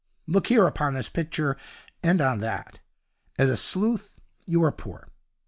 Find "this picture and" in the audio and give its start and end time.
0.95-2.21